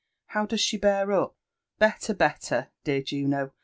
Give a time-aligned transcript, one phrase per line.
[0.17, 1.35] *— how does she bear up V
[1.77, 3.51] "Better, better, dear Juno!